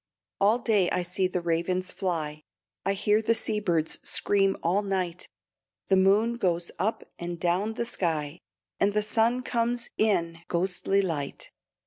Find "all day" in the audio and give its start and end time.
0.39-0.89